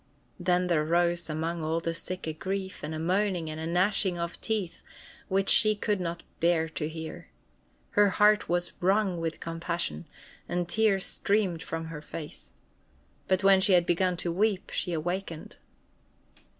Then 0.39 0.65
there 0.65 0.81
arose 0.81 1.29
among 1.29 1.63
all 1.63 1.79
the 1.79 1.93
sick 1.93 2.25
a 2.25 2.33
grief 2.33 2.81
and 2.81 2.95
a 2.95 2.97
moaning 2.97 3.51
and 3.51 3.59
a 3.59 3.67
gnashing 3.67 4.17
of 4.17 4.41
teeth 4.41 4.81
which 5.27 5.47
she 5.47 5.75
could 5.75 6.01
not 6.01 6.23
bear 6.39 6.67
to 6.69 6.89
hear. 6.89 7.27
Her 7.91 8.09
heart 8.09 8.49
was 8.49 8.71
wrung 8.81 9.19
with 9.19 9.39
compassion, 9.39 10.05
and 10.49 10.67
tears 10.67 11.05
streamed 11.05 11.61
from 11.61 11.85
her 11.93 12.03
eyes. 12.15 12.53
But 13.27 13.43
when 13.43 13.61
she 13.61 13.73
had 13.73 13.85
begun 13.85 14.17
to 14.25 14.31
weep, 14.31 14.71
she 14.71 14.91
awakened. 14.91 15.57